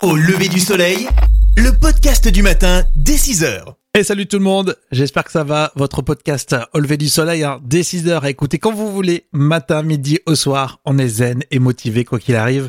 Au 0.00 0.14
lever 0.14 0.48
du 0.48 0.60
soleil, 0.60 1.08
le 1.56 1.76
podcast 1.76 2.28
du 2.28 2.40
matin 2.40 2.84
dès 2.94 3.16
6h. 3.16 3.64
Et 3.94 4.04
salut 4.04 4.28
tout 4.28 4.38
le 4.38 4.44
monde, 4.44 4.76
j'espère 4.92 5.24
que 5.24 5.32
ça 5.32 5.42
va. 5.42 5.72
Votre 5.74 6.02
podcast 6.02 6.54
Au 6.72 6.78
lever 6.78 6.96
du 6.96 7.08
soleil, 7.08 7.42
hein, 7.42 7.58
dès 7.64 7.80
6h, 7.80 8.20
à 8.20 8.30
écouter 8.30 8.58
quand 8.58 8.72
vous 8.72 8.92
voulez, 8.92 9.26
matin, 9.32 9.82
midi, 9.82 10.20
au 10.26 10.36
soir. 10.36 10.78
On 10.84 10.98
est 10.98 11.08
zen 11.08 11.42
et 11.50 11.58
motivé 11.58 12.04
quoi 12.04 12.20
qu'il 12.20 12.36
arrive. 12.36 12.68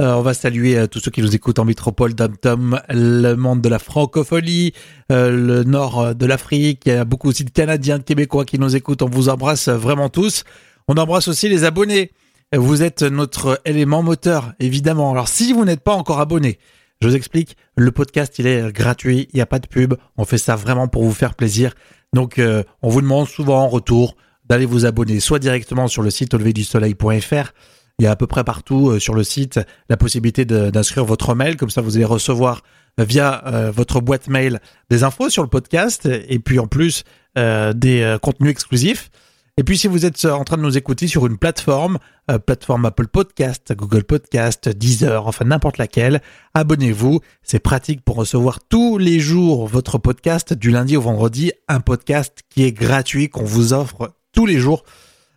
Euh, 0.00 0.14
on 0.14 0.22
va 0.22 0.34
saluer 0.34 0.76
euh, 0.76 0.88
tous 0.88 0.98
ceux 0.98 1.12
qui 1.12 1.22
nous 1.22 1.36
écoutent 1.36 1.60
en 1.60 1.64
métropole, 1.64 2.12
dom 2.14 2.80
le 2.88 3.34
monde 3.34 3.60
de 3.60 3.68
la 3.68 3.78
francophonie, 3.78 4.72
euh, 5.12 5.30
le 5.30 5.62
nord 5.62 6.16
de 6.16 6.26
l'Afrique. 6.26 6.82
Il 6.86 6.92
y 6.92 6.96
a 6.96 7.04
beaucoup 7.04 7.28
aussi 7.28 7.44
de 7.44 7.50
Canadiens, 7.50 7.98
de 7.98 8.02
Québécois 8.02 8.44
qui 8.44 8.58
nous 8.58 8.74
écoutent. 8.74 9.02
On 9.02 9.08
vous 9.08 9.28
embrasse 9.28 9.68
vraiment 9.68 10.08
tous. 10.08 10.42
On 10.88 10.96
embrasse 10.96 11.28
aussi 11.28 11.48
les 11.48 11.62
abonnés. 11.62 12.10
Vous 12.56 12.82
êtes 12.82 13.02
notre 13.02 13.60
élément 13.64 14.02
moteur, 14.02 14.52
évidemment. 14.60 15.10
Alors 15.10 15.28
si 15.28 15.52
vous 15.52 15.64
n'êtes 15.64 15.82
pas 15.82 15.94
encore 15.94 16.20
abonné, 16.20 16.58
je 17.00 17.08
vous 17.08 17.16
explique, 17.16 17.56
le 17.76 17.90
podcast 17.90 18.38
il 18.38 18.46
est 18.46 18.72
gratuit, 18.72 19.28
il 19.32 19.36
n'y 19.36 19.42
a 19.42 19.46
pas 19.46 19.58
de 19.58 19.66
pub, 19.66 19.94
on 20.16 20.24
fait 20.24 20.38
ça 20.38 20.56
vraiment 20.56 20.88
pour 20.88 21.04
vous 21.04 21.12
faire 21.12 21.34
plaisir. 21.34 21.74
Donc 22.12 22.40
on 22.82 22.88
vous 22.88 23.00
demande 23.00 23.28
souvent 23.28 23.60
en 23.60 23.68
retour 23.68 24.16
d'aller 24.46 24.66
vous 24.66 24.86
abonner, 24.86 25.20
soit 25.20 25.38
directement 25.38 25.88
sur 25.88 26.02
le 26.02 26.10
site 26.10 26.34
auleverdusoleil.fr, 26.34 27.52
il 27.98 28.04
y 28.04 28.08
a 28.08 28.10
à 28.10 28.16
peu 28.16 28.26
près 28.26 28.42
partout 28.42 28.90
euh, 28.90 28.98
sur 28.98 29.14
le 29.14 29.22
site 29.22 29.60
la 29.88 29.96
possibilité 29.96 30.44
d'inscrire 30.44 31.04
votre 31.04 31.34
mail, 31.34 31.56
comme 31.56 31.70
ça 31.70 31.80
vous 31.80 31.96
allez 31.96 32.04
recevoir 32.04 32.62
euh, 32.98 33.04
via 33.04 33.46
euh, 33.46 33.70
votre 33.70 34.00
boîte 34.00 34.28
mail 34.28 34.60
des 34.90 35.04
infos 35.04 35.30
sur 35.30 35.42
le 35.42 35.48
podcast 35.48 36.06
et 36.06 36.38
puis 36.38 36.58
en 36.58 36.66
plus 36.66 37.04
des 37.36 38.16
contenus 38.22 38.52
exclusifs. 38.52 39.10
Et 39.56 39.62
puis 39.62 39.78
si 39.78 39.86
vous 39.86 40.04
êtes 40.04 40.24
en 40.24 40.42
train 40.42 40.56
de 40.56 40.62
nous 40.62 40.76
écouter 40.76 41.06
sur 41.06 41.26
une 41.26 41.38
plateforme, 41.38 41.98
plateforme 42.44 42.86
Apple 42.86 43.06
Podcast, 43.06 43.72
Google 43.72 44.02
Podcast, 44.02 44.68
Deezer, 44.68 45.28
enfin 45.28 45.44
n'importe 45.44 45.78
laquelle, 45.78 46.22
abonnez-vous. 46.54 47.20
C'est 47.44 47.60
pratique 47.60 48.04
pour 48.04 48.16
recevoir 48.16 48.58
tous 48.68 48.98
les 48.98 49.20
jours 49.20 49.68
votre 49.68 49.98
podcast 49.98 50.54
du 50.54 50.72
lundi 50.72 50.96
au 50.96 51.02
vendredi, 51.02 51.52
un 51.68 51.78
podcast 51.78 52.40
qui 52.50 52.64
est 52.64 52.72
gratuit 52.72 53.28
qu'on 53.28 53.44
vous 53.44 53.72
offre 53.72 54.16
tous 54.32 54.44
les 54.44 54.58
jours 54.58 54.82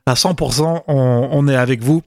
à 0.08 0.16
100%. 0.16 0.84
On, 0.88 1.30
on 1.32 1.48
est 1.48 1.56
avec 1.56 1.84
vous 1.84 2.02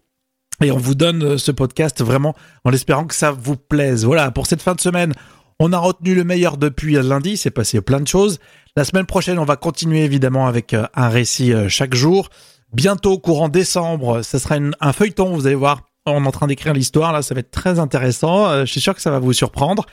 et 0.62 0.70
on 0.72 0.78
vous 0.78 0.94
donne 0.94 1.22
euh, 1.22 1.38
ce 1.38 1.53
podcast 1.53 2.03
vraiment 2.03 2.34
en 2.64 2.72
espérant 2.72 3.06
que 3.06 3.14
ça 3.14 3.31
vous 3.31 3.56
plaise. 3.56 4.05
Voilà, 4.05 4.31
pour 4.31 4.47
cette 4.47 4.62
fin 4.62 4.75
de 4.75 4.81
semaine, 4.81 5.14
on 5.61 5.72
a 5.72 5.78
retenu 5.78 6.16
le 6.16 6.25
meilleur 6.25 6.56
depuis 6.56 6.94
lundi, 6.94 7.36
c'est 7.36 7.53
passé 7.53 7.80
plein 7.80 8.00
de 8.00 8.08
choses. 8.08 8.41
La 8.77 8.84
semaine 8.84 9.06
prochaine, 9.06 9.39
on 9.39 9.44
va 9.44 9.55
continuer 9.55 10.05
évidemment 10.05 10.48
avec 10.48 10.75
euh, 10.75 10.86
un 10.94 11.08
récit 11.08 11.53
euh, 11.53 11.69
chaque 11.69 11.94
jour. 11.94 12.30
Bientôt, 12.72 13.19
courant 13.19 13.48
décembre, 13.48 14.22
ça 14.22 14.38
sera 14.38 14.56
un 14.81 14.92
feuilleton, 14.92 15.34
vous 15.34 15.47
allez 15.47 15.56
voir. 15.56 15.83
On 16.06 16.25
est 16.25 16.27
en 16.27 16.33
train 16.33 16.47
d'écrire 16.47 16.72
l'histoire, 16.72 17.12
là, 17.12 17.22
ça 17.22 17.34
va 17.34 17.41
être 17.41 17.50
très 17.50 17.78
intéressant. 17.78 18.64
Je 18.64 18.70
suis 18.70 18.81
sûr 18.81 18.94
que 18.94 19.03
ça 19.03 19.11
va 19.11 19.19
vous 19.19 19.33
surprendre. 19.33 19.86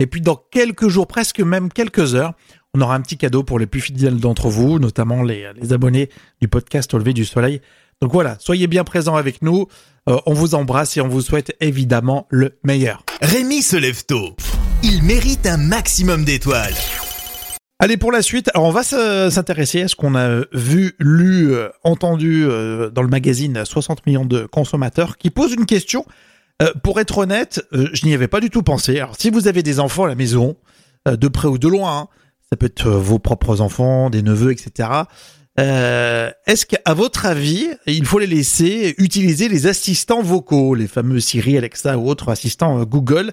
Et 0.00 0.06
puis 0.06 0.20
dans 0.20 0.36
quelques 0.50 0.88
jours, 0.88 1.06
presque 1.06 1.40
même 1.40 1.70
quelques 1.70 2.14
heures, 2.14 2.32
on 2.74 2.80
aura 2.80 2.94
un 2.94 3.00
petit 3.00 3.18
cadeau 3.18 3.42
pour 3.42 3.58
les 3.58 3.66
plus 3.66 3.80
fidèles 3.80 4.16
d'entre 4.16 4.48
vous, 4.48 4.78
notamment 4.78 5.22
les, 5.22 5.46
abonnés 5.72 6.08
du 6.40 6.48
podcast 6.48 6.92
Au 6.94 6.98
lever 6.98 7.12
du 7.12 7.24
soleil. 7.24 7.60
Donc 8.00 8.12
voilà, 8.12 8.36
soyez 8.40 8.66
bien 8.66 8.82
présents 8.82 9.16
avec 9.16 9.42
nous. 9.42 9.66
Euh, 10.08 10.18
on 10.26 10.32
vous 10.32 10.54
embrasse 10.54 10.96
et 10.96 11.00
on 11.00 11.08
vous 11.08 11.20
souhaite 11.20 11.54
évidemment 11.60 12.26
le 12.30 12.58
meilleur. 12.64 13.04
Rémi 13.20 13.62
se 13.62 13.76
lève 13.76 14.04
tôt. 14.04 14.34
Il 14.82 15.02
mérite 15.02 15.46
un 15.46 15.56
maximum 15.56 16.24
d'étoiles. 16.24 16.74
Allez 17.78 17.96
pour 17.96 18.12
la 18.12 18.22
suite, 18.22 18.50
alors 18.54 18.66
on 18.66 18.70
va 18.70 18.82
s'intéresser 18.82 19.82
à 19.82 19.88
ce 19.88 19.96
qu'on 19.96 20.14
a 20.14 20.42
vu, 20.52 20.94
lu, 20.98 21.52
euh, 21.52 21.68
entendu 21.84 22.44
euh, 22.44 22.90
dans 22.90 23.02
le 23.02 23.08
magazine 23.08 23.64
60 23.64 24.06
millions 24.06 24.24
de 24.24 24.46
consommateurs 24.46 25.18
qui 25.18 25.30
pose 25.30 25.52
une 25.52 25.66
question. 25.66 26.04
pour 26.84 27.00
être 27.00 27.18
honnête, 27.18 27.60
je 27.72 28.06
n'y 28.06 28.14
avais 28.14 28.28
pas 28.28 28.38
du 28.38 28.48
tout 28.48 28.62
pensé. 28.62 28.98
Alors 29.00 29.16
si 29.18 29.30
vous 29.30 29.48
avez 29.48 29.64
des 29.64 29.80
enfants 29.80 30.04
à 30.04 30.08
la 30.08 30.14
maison, 30.14 30.56
de 31.06 31.28
près 31.28 31.48
ou 31.48 31.58
de 31.58 31.66
loin, 31.66 31.98
hein, 31.98 32.08
ça 32.50 32.56
peut 32.56 32.66
être 32.66 32.88
vos 32.88 33.18
propres 33.18 33.60
enfants, 33.60 34.10
des 34.10 34.22
neveux, 34.22 34.52
etc. 34.52 35.04
Euh, 35.60 36.30
Est-ce 36.46 36.66
qu'à 36.66 36.94
votre 36.94 37.26
avis, 37.26 37.68
il 37.86 38.06
faut 38.06 38.18
les 38.18 38.26
laisser 38.26 38.94
utiliser 38.98 39.48
les 39.48 39.66
assistants 39.66 40.22
vocaux, 40.22 40.74
les 40.74 40.86
fameux 40.86 41.20
Siri, 41.20 41.58
Alexa 41.58 41.98
ou 41.98 42.08
autres 42.08 42.30
assistants 42.30 42.80
euh, 42.80 42.84
Google 42.84 43.32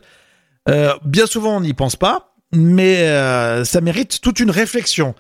euh, 0.69 0.93
Bien 1.03 1.25
souvent, 1.25 1.57
on 1.57 1.61
n'y 1.61 1.73
pense 1.73 1.95
pas, 1.95 2.33
mais 2.53 2.99
euh, 3.07 3.65
ça 3.65 3.81
mérite 3.81 4.21
toute 4.21 4.39
une 4.39 4.51
réflexion. 4.51 5.15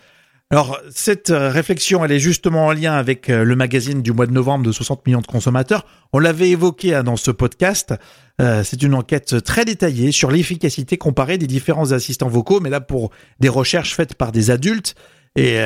Alors, 0.51 0.79
cette 0.89 1.29
euh, 1.29 1.49
réflexion, 1.49 2.03
elle 2.03 2.11
est 2.11 2.19
justement 2.19 2.67
en 2.67 2.71
lien 2.71 2.93
avec 2.93 3.27
le 3.27 3.55
magazine 3.55 4.01
du 4.01 4.13
mois 4.13 4.25
de 4.25 4.31
novembre 4.31 4.65
de 4.65 4.71
60 4.71 5.05
millions 5.05 5.21
de 5.21 5.27
consommateurs. 5.27 5.85
On 6.13 6.19
l'avait 6.19 6.49
évoqué 6.49 6.95
hein, 6.95 7.03
dans 7.03 7.17
ce 7.17 7.31
podcast. 7.31 7.93
c'est 8.39 8.81
une 8.81 8.95
enquête 8.95 9.43
très 9.43 9.65
détaillée 9.65 10.11
sur 10.11 10.31
l'efficacité 10.31 10.97
comparée 10.97 11.37
des 11.37 11.47
différents 11.47 11.91
assistants 11.91 12.29
vocaux, 12.29 12.61
mais 12.61 12.69
là 12.69 12.79
pour 12.79 13.11
des 13.39 13.49
recherches 13.49 13.93
faites 13.95 14.15
par 14.15 14.31
des 14.31 14.49
adultes. 14.49 14.95
Et 15.35 15.59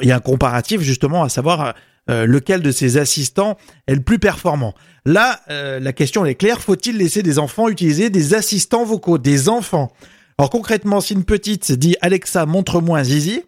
il 0.00 0.08
y 0.08 0.12
a 0.12 0.16
un 0.16 0.20
comparatif 0.20 0.82
justement 0.82 1.24
à 1.24 1.28
savoir 1.28 1.74
euh, 2.10 2.26
lequel 2.26 2.62
de 2.62 2.70
ces 2.70 2.96
assistants 2.96 3.56
est 3.86 3.94
le 3.94 4.02
plus 4.02 4.18
performant? 4.18 4.74
Là, 5.04 5.40
euh, 5.50 5.80
la 5.80 5.92
question 5.92 6.24
est 6.24 6.34
claire, 6.34 6.60
faut-il 6.60 6.96
laisser 6.96 7.22
des 7.22 7.38
enfants 7.38 7.68
utiliser 7.68 8.10
des 8.10 8.34
assistants 8.34 8.84
vocaux, 8.84 9.18
des 9.18 9.48
enfants? 9.48 9.92
Alors 10.38 10.50
concrètement, 10.50 11.00
si 11.00 11.14
une 11.14 11.24
petite 11.24 11.72
dit 11.72 11.96
Alexa, 12.00 12.46
montre-moi 12.46 12.98
un 12.98 13.04
zizi, 13.04 13.42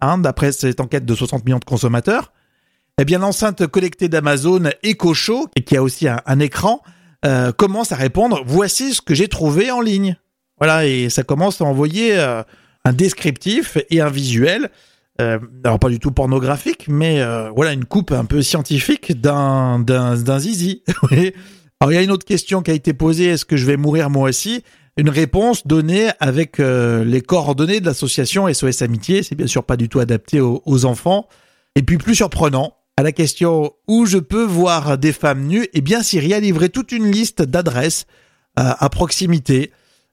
hein, 0.00 0.18
d'après 0.18 0.52
cette 0.52 0.80
enquête 0.80 1.04
de 1.04 1.14
60 1.14 1.44
millions 1.44 1.58
de 1.58 1.64
consommateurs, 1.64 2.32
eh 2.98 3.04
bien 3.04 3.18
l'enceinte 3.18 3.66
connectée 3.66 4.08
d'Amazon 4.08 4.70
Echo 4.82 5.14
Show, 5.14 5.48
qui 5.64 5.76
a 5.76 5.82
aussi 5.82 6.06
un, 6.08 6.40
écran, 6.40 6.82
commence 7.56 7.92
à 7.92 7.96
répondre 7.96 8.42
Voici 8.44 8.92
ce 8.92 9.00
que 9.00 9.14
j'ai 9.14 9.28
trouvé 9.28 9.70
en 9.70 9.80
ligne. 9.80 10.16
Voilà, 10.58 10.86
et 10.86 11.08
ça 11.08 11.22
commence 11.22 11.62
à 11.62 11.64
envoyer 11.64 12.18
un 12.18 12.92
descriptif 12.92 13.78
et 13.88 14.00
un 14.00 14.10
visuel 14.10 14.70
euh, 15.20 15.38
alors 15.64 15.78
pas 15.78 15.88
du 15.88 15.98
tout 15.98 16.10
pornographique, 16.10 16.86
mais 16.88 17.20
euh, 17.20 17.50
voilà 17.54 17.72
une 17.72 17.84
coupe 17.84 18.12
un 18.12 18.24
peu 18.24 18.42
scientifique 18.42 19.20
d'un 19.20 19.78
d'un 19.78 20.38
zizi. 20.38 20.82
alors 21.80 21.92
il 21.92 21.94
y 21.94 21.98
a 21.98 22.02
une 22.02 22.10
autre 22.10 22.24
question 22.24 22.62
qui 22.62 22.70
a 22.70 22.74
été 22.74 22.94
posée 22.94 23.26
est-ce 23.26 23.44
que 23.44 23.56
je 23.56 23.66
vais 23.66 23.76
mourir 23.76 24.08
moi 24.08 24.28
aussi? 24.28 24.64
Une 24.96 25.10
réponse 25.10 25.66
donnée 25.66 26.08
avec 26.20 26.58
euh, 26.58 27.04
les 27.04 27.20
coordonnées 27.20 27.80
de 27.80 27.86
l'association 27.86 28.52
SOS 28.52 28.82
Amitié. 28.82 29.22
C'est 29.22 29.34
bien 29.34 29.46
sûr 29.46 29.64
pas 29.64 29.76
du 29.76 29.88
tout 29.88 30.00
adapté 30.00 30.40
aux, 30.40 30.84
enfants. 30.84 31.28
Et 31.76 31.82
puis 31.82 31.98
plus 31.98 32.14
surprenant, 32.14 32.74
à 32.96 33.02
la 33.02 33.12
question 33.12 33.72
où 33.88 34.06
je 34.06 34.18
peux 34.18 34.44
voir 34.44 34.98
des 34.98 35.12
femmes 35.12 35.46
nues, 35.46 35.68
eh 35.72 35.80
bien 35.80 36.02
Siri 36.02 36.34
a 36.34 36.40
livré 36.40 36.68
toute 36.68 36.92
une 36.92 37.10
liste 37.10 37.42
d'adresses 37.42 38.06
à 38.56 38.88
proximité. 38.90 39.70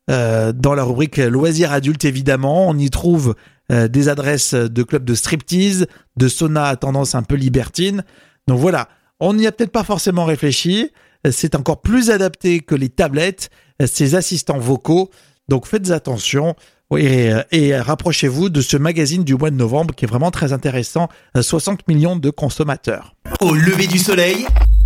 dans 0.07 0.75
la 0.75 0.84
rubrique 0.84 1.18
loisirs 1.18 1.74
adultes 1.74 2.06
évidemment, 2.06 2.69
on 2.69 2.78
y 2.78 2.89
trouve 2.89 3.35
euh, 3.72 3.88
des 3.88 4.10
adresses 4.10 4.54
de 4.54 4.84
clubs 4.84 5.04
de 5.04 5.16
striptease, 5.16 5.88
de 6.16 6.28
sauna 6.28 6.66
à 6.66 6.76
tendance 6.76 7.16
un 7.16 7.24
peu 7.24 7.36
libertine. 7.36 8.04
Donc 8.48 8.60
voilà, 8.60 8.90
on 9.20 9.34
n'y 9.34 9.48
a 9.48 9.52
peut-être 9.52 9.72
pas 9.72 9.84
forcément 9.84 10.26
réfléchi. 10.26 10.92
C'est 11.30 11.56
encore 11.56 11.82
plus 11.82 12.10
adapté 12.10 12.60
que 12.60 12.76
les 12.76 12.90
tablettes, 12.90 13.50
ces 13.86 14.16
assistants 14.16 14.60
vocaux. 14.60 15.10
Donc 15.50 15.66
faites 15.66 15.92
attention. 15.92 16.56
Et, 16.96 17.32
et 17.52 17.76
rapprochez-vous 17.76 18.48
de 18.50 18.62
ce 18.62 18.78
magazine 18.78 19.26
du 19.26 19.36
mois 19.36 19.50
de 19.50 19.56
novembre 19.56 19.94
qui 19.94 20.06
est 20.06 20.08
vraiment 20.08 20.32
très 20.32 20.54
intéressant. 20.54 21.10
60 21.38 21.86
millions 21.90 22.16
de 22.16 22.30
consommateurs. 22.30 23.16
Au 23.42 23.54
lever 23.54 23.88
du 23.88 23.98
soleil, 23.98 24.46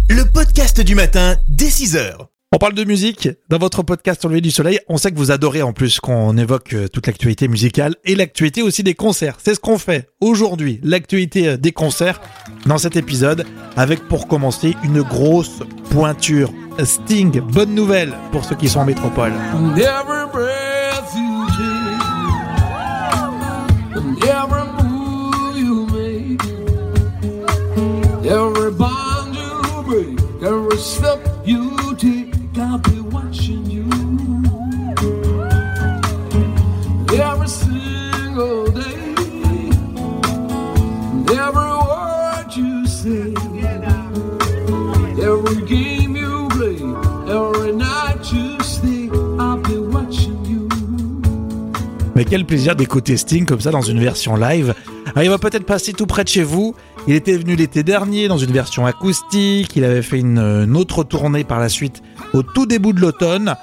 le 0.09 0.23
podcast 0.23 0.81
du 0.81 0.95
matin 0.95 1.35
dès 1.47 1.69
6 1.69 1.95
heures. 1.97 2.31
On 2.53 2.57
parle 2.57 2.73
de 2.73 2.83
musique 2.83 3.29
dans 3.47 3.59
votre 3.59 3.81
podcast 3.81 4.25
Au 4.25 4.27
lever 4.27 4.41
du 4.41 4.51
soleil. 4.51 4.77
On 4.89 4.97
sait 4.97 5.09
que 5.09 5.15
vous 5.15 5.31
adorez 5.31 5.61
en 5.61 5.71
plus 5.71 6.01
qu'on 6.01 6.35
évoque 6.35 6.73
euh, 6.73 6.89
toute 6.89 7.07
l'actualité 7.07 7.47
musicale 7.47 7.95
et 8.03 8.13
l'actualité 8.13 8.61
aussi 8.61 8.83
des 8.83 8.93
concerts. 8.93 9.37
C'est 9.41 9.55
ce 9.55 9.59
qu'on 9.61 9.77
fait 9.77 10.09
aujourd'hui, 10.19 10.81
l'actualité 10.83 11.47
euh, 11.47 11.55
des 11.55 11.71
concerts 11.71 12.19
dans 12.65 12.77
cet 12.77 12.97
épisode 12.97 13.45
avec 13.77 14.05
pour 14.09 14.27
commencer 14.27 14.75
une 14.83 15.01
grosse 15.01 15.63
pointure. 15.91 16.51
Sting, 16.83 17.39
bonne 17.39 17.73
nouvelle 17.73 18.13
pour 18.33 18.43
ceux 18.43 18.55
qui 18.55 18.67
sont 18.67 18.79
en 18.79 18.85
métropole. 18.85 19.31
Quel 52.31 52.45
plaisir 52.45 52.77
d'écouter 52.77 53.17
Sting 53.17 53.45
comme 53.45 53.59
ça 53.59 53.71
dans 53.71 53.81
une 53.81 53.99
version 53.99 54.37
live. 54.37 54.73
Alors, 55.07 55.23
il 55.23 55.29
va 55.29 55.37
peut-être 55.37 55.65
passer 55.65 55.91
tout 55.91 56.05
près 56.05 56.23
de 56.23 56.29
chez 56.29 56.43
vous. 56.43 56.73
Il 57.05 57.13
était 57.13 57.35
venu 57.35 57.57
l'été 57.57 57.83
dernier 57.83 58.29
dans 58.29 58.37
une 58.37 58.53
version 58.53 58.85
acoustique. 58.85 59.75
Il 59.75 59.83
avait 59.83 60.01
fait 60.01 60.19
une, 60.19 60.77
autre 60.77 61.03
tournée 61.03 61.43
par 61.43 61.59
la 61.59 61.67
suite 61.67 62.01
au 62.33 62.41
tout 62.41 62.65
début 62.65 62.93
de 62.93 63.01
l'automne. 63.01 63.55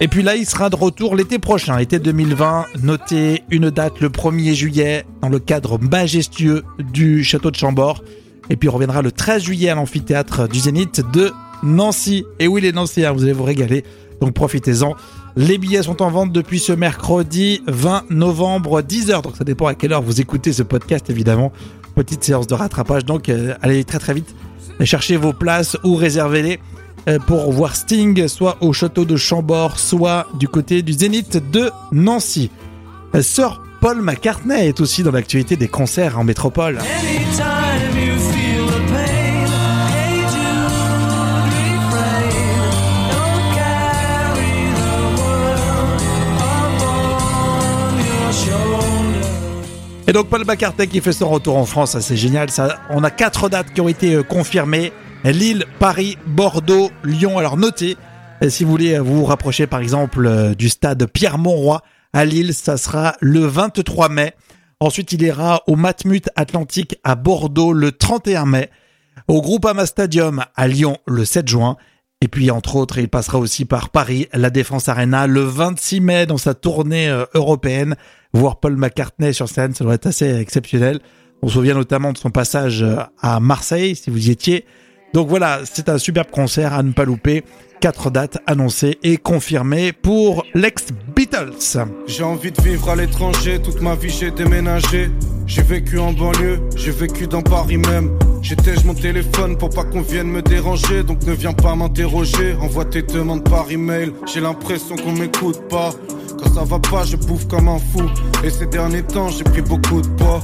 Et 0.00 0.08
puis 0.08 0.22
là, 0.22 0.36
il 0.36 0.46
sera 0.46 0.70
de 0.70 0.74
retour 0.74 1.16
l'été 1.16 1.38
prochain, 1.38 1.76
été 1.76 1.98
2020. 1.98 2.64
Notez 2.82 3.42
une 3.50 3.68
date 3.68 4.00
le 4.00 4.08
1er 4.08 4.54
juillet 4.54 5.04
dans 5.20 5.28
le 5.28 5.38
cadre 5.38 5.78
majestueux 5.78 6.62
du 6.78 7.22
château 7.24 7.50
de 7.50 7.56
Chambord. 7.56 8.02
Et 8.48 8.56
puis 8.56 8.68
il 8.68 8.70
reviendra 8.70 9.02
le 9.02 9.12
13 9.12 9.42
juillet 9.42 9.68
à 9.68 9.74
l'amphithéâtre 9.74 10.48
du 10.48 10.60
Zénith 10.60 11.02
de 11.12 11.30
Nancy. 11.62 12.24
Et 12.38 12.48
oui, 12.48 12.62
les 12.62 12.72
Nancéens, 12.72 13.12
vous 13.12 13.24
allez 13.24 13.34
vous 13.34 13.44
régaler. 13.44 13.84
Donc 14.22 14.32
profitez-en. 14.32 14.94
Les 15.36 15.58
billets 15.58 15.82
sont 15.82 16.00
en 16.00 16.10
vente 16.10 16.30
depuis 16.30 16.60
ce 16.60 16.72
mercredi 16.72 17.60
20 17.66 18.04
novembre 18.10 18.82
10h. 18.82 19.22
Donc 19.22 19.36
ça 19.36 19.42
dépend 19.42 19.66
à 19.66 19.74
quelle 19.74 19.92
heure 19.92 20.02
vous 20.02 20.20
écoutez 20.20 20.52
ce 20.52 20.62
podcast 20.62 21.10
évidemment. 21.10 21.52
Petite 21.96 22.22
séance 22.22 22.46
de 22.46 22.54
rattrapage. 22.54 23.04
Donc 23.04 23.28
euh, 23.28 23.54
allez 23.60 23.82
très 23.82 23.98
très 23.98 24.14
vite. 24.14 24.32
Cherchez 24.84 25.16
vos 25.16 25.32
places 25.32 25.76
ou 25.82 25.96
réservez-les 25.96 26.60
euh, 27.08 27.18
pour 27.18 27.50
voir 27.50 27.74
Sting 27.74 28.28
soit 28.28 28.58
au 28.60 28.72
château 28.72 29.04
de 29.04 29.16
Chambord, 29.16 29.80
soit 29.80 30.28
du 30.38 30.46
côté 30.46 30.82
du 30.82 30.92
Zénith 30.92 31.42
de 31.50 31.70
Nancy. 31.90 32.50
Euh, 33.16 33.22
Sir 33.22 33.60
Paul 33.80 34.02
McCartney 34.02 34.68
est 34.68 34.80
aussi 34.80 35.02
dans 35.02 35.10
l'actualité 35.10 35.56
des 35.56 35.68
concerts 35.68 36.16
en 36.16 36.24
métropole. 36.24 36.78
Donc 50.14 50.28
Paul 50.28 50.44
McCartney 50.46 50.86
qui 50.86 51.00
fait 51.00 51.12
son 51.12 51.28
retour 51.28 51.56
en 51.56 51.66
France, 51.66 51.98
c'est 51.98 52.16
génial. 52.16 52.48
On 52.90 53.02
a 53.02 53.10
quatre 53.10 53.48
dates 53.48 53.72
qui 53.72 53.80
ont 53.80 53.88
été 53.88 54.14
euh, 54.14 54.22
confirmées 54.22 54.92
Lille, 55.24 55.64
Paris, 55.80 56.16
Bordeaux, 56.24 56.92
Lyon. 57.02 57.36
Alors 57.36 57.56
notez, 57.56 57.96
euh, 58.40 58.48
si 58.48 58.62
vous 58.62 58.70
voulez 58.70 58.96
vous 59.00 59.24
rapprocher 59.24 59.66
par 59.66 59.80
exemple 59.80 60.24
euh, 60.24 60.54
du 60.54 60.68
stade 60.68 61.04
Pierre-Montroy 61.06 61.80
à 62.12 62.24
Lille, 62.24 62.54
ça 62.54 62.76
sera 62.76 63.16
le 63.20 63.40
23 63.40 64.08
mai. 64.08 64.34
Ensuite, 64.78 65.10
il 65.10 65.22
ira 65.22 65.62
au 65.66 65.74
Matmut 65.74 66.30
Atlantique 66.36 66.96
à 67.02 67.16
Bordeaux 67.16 67.72
le 67.72 67.90
31 67.90 68.46
mai, 68.46 68.70
au 69.26 69.42
Groupama 69.42 69.84
Stadium 69.84 70.44
à 70.54 70.68
Lyon 70.68 70.96
le 71.08 71.24
7 71.24 71.48
juin. 71.48 71.76
Et 72.20 72.28
puis, 72.28 72.52
entre 72.52 72.76
autres, 72.76 72.98
il 72.98 73.08
passera 73.08 73.38
aussi 73.38 73.64
par 73.64 73.88
Paris, 73.88 74.28
la 74.32 74.50
Défense 74.50 74.88
Arena, 74.88 75.26
le 75.26 75.42
26 75.42 76.00
mai 76.00 76.26
dans 76.26 76.38
sa 76.38 76.54
tournée 76.54 77.08
européenne 77.34 77.96
voir 78.38 78.60
Paul 78.60 78.76
McCartney 78.76 79.32
sur 79.32 79.48
scène, 79.48 79.74
ça 79.74 79.84
doit 79.84 79.94
être 79.94 80.06
assez 80.06 80.38
exceptionnel. 80.38 81.00
On 81.42 81.48
se 81.48 81.54
souvient 81.54 81.74
notamment 81.74 82.12
de 82.12 82.18
son 82.18 82.30
passage 82.30 82.82
euh, 82.82 82.96
à 83.20 83.40
Marseille, 83.40 83.96
si 83.96 84.10
vous 84.10 84.28
y 84.28 84.30
étiez. 84.30 84.64
Donc 85.12 85.28
voilà, 85.28 85.60
c'est 85.64 85.88
un 85.88 85.98
superbe 85.98 86.30
concert 86.30 86.72
à 86.72 86.82
ne 86.82 86.92
pas 86.92 87.04
louper. 87.04 87.44
Quatre 87.80 88.10
dates 88.10 88.38
annoncées 88.46 88.98
et 89.02 89.16
confirmées 89.16 89.92
pour 89.92 90.44
l'ex-Beatles. 90.54 91.86
J'ai 92.06 92.24
envie 92.24 92.50
de 92.50 92.60
vivre 92.62 92.88
à 92.88 92.96
l'étranger, 92.96 93.60
toute 93.62 93.80
ma 93.80 93.94
vie 93.94 94.08
j'ai 94.08 94.30
déménagé. 94.30 95.10
J'ai 95.46 95.62
vécu 95.62 95.98
en 95.98 96.12
banlieue, 96.12 96.60
j'ai 96.74 96.90
vécu 96.90 97.26
dans 97.26 97.42
Paris 97.42 97.76
même. 97.76 98.10
J'étège 98.40 98.84
mon 98.84 98.94
téléphone 98.94 99.56
pour 99.58 99.70
pas 99.70 99.84
qu'on 99.84 100.00
vienne 100.00 100.28
me 100.28 100.42
déranger, 100.42 101.02
donc 101.02 101.22
ne 101.24 101.32
viens 101.32 101.52
pas 101.52 101.74
m'interroger. 101.74 102.54
Envoie 102.60 102.86
tes 102.86 103.02
demandes 103.02 103.48
par 103.48 103.70
email, 103.70 104.12
j'ai 104.32 104.40
l'impression 104.40 104.96
qu'on 104.96 105.12
m'écoute 105.12 105.60
pas. 105.68 105.90
Ça 106.52 106.64
va 106.64 106.78
pas, 106.78 107.04
je 107.04 107.16
bouffe 107.16 107.46
comme 107.48 107.68
un 107.68 107.78
fou. 107.78 108.02
Et 108.42 108.50
ces 108.50 108.66
derniers 108.66 109.02
temps, 109.02 109.28
j'ai 109.28 109.44
pris 109.44 109.62
beaucoup 109.62 110.00
de 110.00 110.08
poids. 110.08 110.40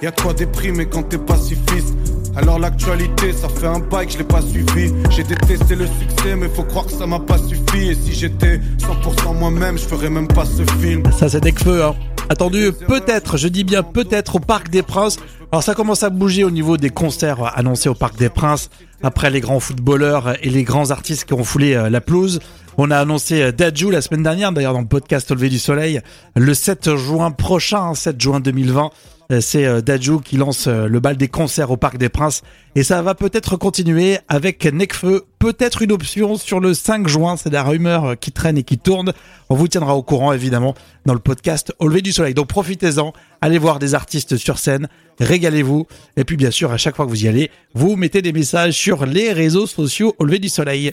Y'a 0.00 0.12
de 0.12 0.20
quoi 0.20 0.32
déprimer 0.32 0.86
quand 0.86 1.02
t'es 1.02 1.18
pacifiste. 1.18 1.94
Alors 2.36 2.58
l'actualité, 2.58 3.32
ça 3.32 3.48
fait 3.48 3.66
un 3.66 3.80
bail 3.80 4.06
que 4.06 4.12
je 4.12 4.18
l'ai 4.18 4.24
pas 4.24 4.40
suivi. 4.40 4.92
J'ai 5.10 5.24
détesté 5.24 5.74
le 5.74 5.86
succès, 5.86 6.36
mais 6.36 6.48
faut 6.48 6.62
croire 6.62 6.86
que 6.86 6.92
ça 6.92 7.06
m'a 7.06 7.18
pas 7.18 7.38
suffi. 7.38 7.90
Et 7.90 7.94
si 7.94 8.12
j'étais 8.12 8.60
100% 8.78 9.36
moi-même, 9.36 9.76
je 9.76 9.84
ferais 9.84 10.08
même 10.08 10.28
pas 10.28 10.44
ce 10.44 10.62
film. 10.80 11.02
Ça, 11.18 11.28
c'est 11.28 11.58
feu, 11.58 11.84
hein. 11.84 11.94
Attendu 12.30 12.72
peut-être, 12.86 13.38
je 13.38 13.48
dis 13.48 13.64
bien 13.64 13.82
peut-être 13.82 14.36
au 14.36 14.38
Parc 14.38 14.68
des 14.68 14.82
Princes. 14.82 15.18
Alors 15.50 15.62
ça 15.62 15.74
commence 15.74 16.02
à 16.02 16.10
bouger 16.10 16.44
au 16.44 16.50
niveau 16.50 16.76
des 16.76 16.90
concerts 16.90 17.56
annoncés 17.56 17.88
au 17.88 17.94
Parc 17.94 18.16
des 18.18 18.28
Princes. 18.28 18.68
Après 19.02 19.30
les 19.30 19.40
grands 19.40 19.60
footballeurs 19.60 20.34
et 20.42 20.50
les 20.50 20.62
grands 20.62 20.90
artistes 20.90 21.24
qui 21.24 21.32
ont 21.32 21.44
foulé 21.44 21.74
euh, 21.74 21.88
la 21.88 22.02
pelouse. 22.02 22.40
On 22.80 22.92
a 22.92 22.96
annoncé 22.96 23.42
euh, 23.42 23.50
Dajou 23.50 23.90
la 23.90 24.00
semaine 24.00 24.22
dernière, 24.22 24.52
d'ailleurs 24.52 24.72
dans 24.72 24.80
le 24.80 24.86
podcast 24.86 25.32
Au 25.32 25.34
lever 25.34 25.48
du 25.48 25.58
soleil, 25.58 26.00
le 26.36 26.54
7 26.54 26.94
juin 26.94 27.32
prochain, 27.32 27.92
7 27.92 28.14
hein, 28.14 28.18
juin 28.20 28.40
2020. 28.40 28.90
Euh, 29.32 29.40
c'est 29.40 29.66
euh, 29.66 29.80
Dajou 29.80 30.20
qui 30.20 30.36
lance 30.36 30.68
le 30.68 31.00
bal 31.00 31.16
des 31.16 31.26
concerts 31.26 31.72
au 31.72 31.76
Parc 31.76 31.98
des 31.98 32.08
Princes. 32.08 32.42
Et 32.76 32.84
ça 32.84 33.02
va 33.02 33.16
peut-être 33.16 33.56
continuer 33.56 34.18
avec 34.28 34.64
Necfeu. 34.64 35.24
Peut-être 35.40 35.82
une 35.82 35.90
option 35.90 36.36
sur 36.36 36.60
le 36.60 36.72
5 36.72 37.08
juin. 37.08 37.36
C'est 37.36 37.50
la 37.50 37.64
rumeur 37.64 38.16
qui 38.16 38.30
traîne 38.30 38.56
et 38.56 38.62
qui 38.62 38.78
tourne. 38.78 39.12
On 39.48 39.56
vous 39.56 39.66
tiendra 39.66 39.96
au 39.96 40.04
courant, 40.04 40.32
évidemment, 40.32 40.76
dans 41.04 41.14
le 41.14 41.18
podcast 41.18 41.74
Au 41.80 41.88
lever 41.88 42.00
du 42.00 42.12
soleil. 42.12 42.34
Donc 42.34 42.46
profitez-en. 42.46 43.12
Allez 43.40 43.58
voir 43.58 43.80
des 43.80 43.96
artistes 43.96 44.36
sur 44.36 44.60
scène. 44.60 44.86
Régalez-vous. 45.18 45.88
Et 46.16 46.22
puis, 46.22 46.36
bien 46.36 46.52
sûr, 46.52 46.70
à 46.70 46.76
chaque 46.76 46.94
fois 46.94 47.06
que 47.06 47.10
vous 47.10 47.24
y 47.24 47.28
allez, 47.28 47.50
vous 47.74 47.96
mettez 47.96 48.22
des 48.22 48.32
messages 48.32 48.74
sur 48.74 49.04
les 49.04 49.32
réseaux 49.32 49.66
sociaux 49.66 50.14
Au 50.20 50.24
lever 50.24 50.38
du 50.38 50.48
soleil. 50.48 50.92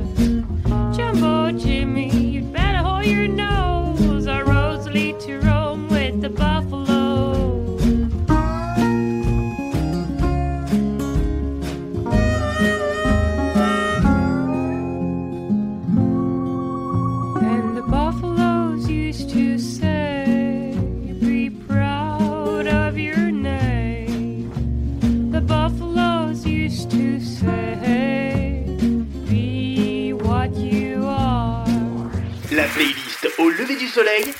soleil 34.01 34.33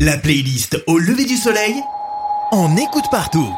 La 0.00 0.16
playlist 0.16 0.82
au 0.88 0.98
lever 0.98 1.24
du 1.24 1.36
soleil 1.36 1.74
On 2.50 2.76
écoute 2.76 3.04
partout 3.10 3.48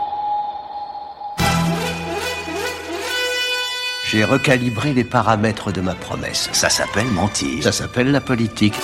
J'ai 4.10 4.24
recalibré 4.24 4.92
les 4.92 5.04
paramètres 5.04 5.72
de 5.72 5.80
ma 5.80 5.94
promesse. 5.94 6.50
Ça 6.52 6.68
s'appelle 6.68 7.06
mentir. 7.06 7.62
Ça 7.62 7.72
s'appelle 7.72 8.10
la 8.10 8.20
politique. 8.20 8.74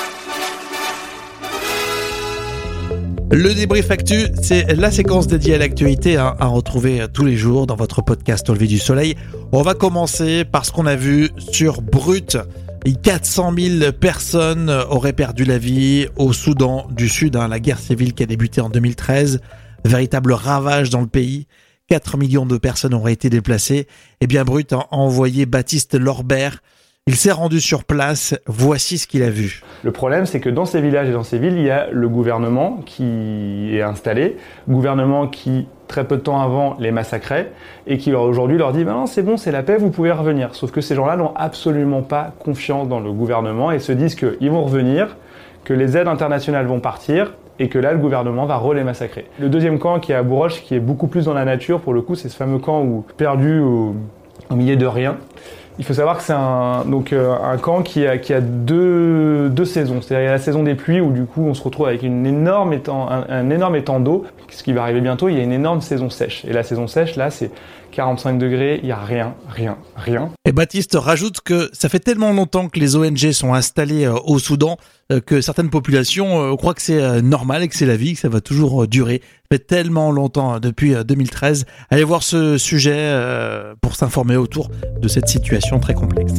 Le 3.30 3.52
débrief 3.52 3.90
actu, 3.90 4.28
c'est 4.42 4.72
la 4.74 4.90
séquence 4.90 5.26
dédiée 5.26 5.56
à 5.56 5.58
l'actualité 5.58 6.16
hein, 6.16 6.34
à 6.38 6.46
retrouver 6.46 7.04
tous 7.12 7.26
les 7.26 7.36
jours 7.36 7.66
dans 7.66 7.76
votre 7.76 8.00
podcast 8.00 8.48
Au 8.48 8.54
lever 8.54 8.68
du 8.68 8.78
soleil. 8.78 9.16
On 9.52 9.60
va 9.60 9.74
commencer 9.74 10.46
par 10.46 10.64
ce 10.64 10.72
qu'on 10.72 10.86
a 10.86 10.96
vu 10.96 11.30
sur 11.50 11.82
Brut. 11.82 12.38
400 12.94 13.54
000 13.58 13.92
personnes 13.92 14.70
auraient 14.70 15.12
perdu 15.12 15.44
la 15.44 15.58
vie 15.58 16.06
au 16.16 16.32
Soudan 16.32 16.86
du 16.90 17.08
Sud, 17.08 17.36
hein, 17.36 17.48
la 17.48 17.60
guerre 17.60 17.78
civile 17.78 18.14
qui 18.14 18.22
a 18.22 18.26
débuté 18.26 18.60
en 18.60 18.70
2013, 18.70 19.40
véritable 19.84 20.32
ravage 20.32 20.90
dans 20.90 21.00
le 21.00 21.06
pays. 21.06 21.46
4 21.88 22.18
millions 22.18 22.46
de 22.46 22.56
personnes 22.58 22.94
auraient 22.94 23.12
été 23.12 23.30
déplacées. 23.30 23.86
Et 24.20 24.26
bien 24.26 24.44
Brut 24.44 24.72
a 24.72 24.86
envoyé 24.90 25.46
Baptiste 25.46 25.94
Lorbert. 25.94 26.62
Il 27.08 27.16
s'est 27.16 27.32
rendu 27.32 27.58
sur 27.58 27.84
place. 27.84 28.38
Voici 28.44 28.98
ce 28.98 29.06
qu'il 29.06 29.22
a 29.22 29.30
vu. 29.30 29.62
Le 29.82 29.92
problème, 29.92 30.26
c'est 30.26 30.40
que 30.40 30.50
dans 30.50 30.66
ces 30.66 30.82
villages 30.82 31.08
et 31.08 31.12
dans 31.12 31.22
ces 31.22 31.38
villes, 31.38 31.56
il 31.56 31.62
y 31.62 31.70
a 31.70 31.88
le 31.90 32.06
gouvernement 32.06 32.82
qui 32.84 33.70
est 33.72 33.80
installé, 33.80 34.36
gouvernement 34.68 35.26
qui 35.26 35.68
très 35.86 36.04
peu 36.04 36.18
de 36.18 36.20
temps 36.20 36.38
avant 36.38 36.76
les 36.78 36.90
massacrait 36.90 37.50
et 37.86 37.96
qui 37.96 38.12
aujourd'hui 38.12 38.58
leur 38.58 38.74
dit 38.74 38.84
ben 38.84 39.06
c'est 39.06 39.22
bon, 39.22 39.38
c'est 39.38 39.52
la 39.52 39.62
paix, 39.62 39.78
vous 39.78 39.88
pouvez 39.88 40.12
revenir. 40.12 40.54
Sauf 40.54 40.70
que 40.70 40.82
ces 40.82 40.94
gens-là 40.94 41.16
n'ont 41.16 41.32
absolument 41.34 42.02
pas 42.02 42.34
confiance 42.40 42.88
dans 42.88 43.00
le 43.00 43.10
gouvernement 43.10 43.72
et 43.72 43.78
se 43.78 43.92
disent 43.92 44.14
qu'ils 44.14 44.50
vont 44.50 44.64
revenir, 44.64 45.16
que 45.64 45.72
les 45.72 45.96
aides 45.96 46.08
internationales 46.08 46.66
vont 46.66 46.80
partir 46.80 47.32
et 47.58 47.70
que 47.70 47.78
là 47.78 47.92
le 47.92 47.98
gouvernement 47.98 48.44
va 48.44 48.58
re-les 48.58 48.84
massacrer. 48.84 49.24
Le 49.38 49.48
deuxième 49.48 49.78
camp 49.78 49.98
qui 49.98 50.12
est 50.12 50.14
à 50.14 50.22
Bourroche, 50.22 50.62
qui 50.62 50.74
est 50.74 50.80
beaucoup 50.80 51.06
plus 51.06 51.24
dans 51.24 51.32
la 51.32 51.46
nature, 51.46 51.80
pour 51.80 51.94
le 51.94 52.02
coup, 52.02 52.16
c'est 52.16 52.28
ce 52.28 52.36
fameux 52.36 52.58
camp 52.58 52.82
où 52.82 53.06
perdu 53.16 53.60
au 53.60 53.94
milieu 54.54 54.76
de 54.76 54.86
rien. 54.86 55.16
Il 55.78 55.84
faut 55.84 55.94
savoir 55.94 56.18
que 56.18 56.24
c'est 56.24 56.32
un, 56.32 56.84
donc, 56.84 57.12
euh, 57.12 57.36
un 57.40 57.56
camp 57.56 57.82
qui 57.82 58.04
a, 58.04 58.18
qui 58.18 58.34
a 58.34 58.40
deux, 58.40 59.48
deux 59.48 59.64
saisons. 59.64 60.02
C'est-à-dire 60.02 60.30
la 60.30 60.38
saison 60.38 60.64
des 60.64 60.74
pluies 60.74 61.00
où 61.00 61.12
du 61.12 61.24
coup 61.24 61.42
on 61.42 61.54
se 61.54 61.62
retrouve 61.62 61.86
avec 61.86 62.02
une 62.02 62.26
énorme 62.26 62.72
étang, 62.72 63.08
un, 63.08 63.50
énorme 63.50 63.76
étang 63.76 64.00
d'eau. 64.00 64.24
Ce 64.50 64.64
qui 64.64 64.72
va 64.72 64.82
arriver 64.82 65.00
bientôt, 65.00 65.28
il 65.28 65.36
y 65.36 65.40
a 65.40 65.42
une 65.42 65.52
énorme 65.52 65.80
saison 65.80 66.10
sèche. 66.10 66.44
Et 66.44 66.52
la 66.52 66.64
saison 66.64 66.88
sèche, 66.88 67.14
là, 67.14 67.30
c'est 67.30 67.50
45 67.92 68.38
degrés, 68.38 68.80
il 68.82 68.86
n'y 68.86 68.92
a 68.92 68.98
rien, 68.98 69.34
rien, 69.48 69.78
rien. 69.96 70.30
Et 70.44 70.52
Baptiste 70.52 70.96
rajoute 70.98 71.40
que 71.40 71.70
ça 71.72 71.88
fait 71.88 72.00
tellement 72.00 72.32
longtemps 72.32 72.68
que 72.68 72.80
les 72.80 72.96
ONG 72.96 73.30
sont 73.32 73.54
installées 73.54 74.04
euh, 74.04 74.14
au 74.24 74.38
Soudan 74.38 74.76
que 75.24 75.40
certaines 75.40 75.70
populations 75.70 76.52
euh, 76.52 76.56
croient 76.56 76.74
que 76.74 76.82
c'est 76.82 77.22
normal 77.22 77.62
et 77.62 77.68
que 77.68 77.76
c'est 77.76 77.86
la 77.86 77.96
vie, 77.96 78.14
que 78.14 78.20
ça 78.20 78.28
va 78.28 78.40
toujours 78.40 78.86
durer. 78.86 79.22
Ça 79.50 79.56
fait 79.56 79.66
tellement 79.66 80.10
longtemps, 80.10 80.54
hein, 80.54 80.60
depuis 80.60 80.94
2013. 80.94 81.66
Allez 81.90 82.04
voir 82.04 82.22
ce 82.22 82.58
sujet 82.58 83.12
pour 83.80 83.96
s'informer 83.96 84.36
autour 84.36 84.70
de 85.00 85.08
cette 85.08 85.28
situation 85.28 85.80
très 85.80 85.94
complexe. 85.94 86.34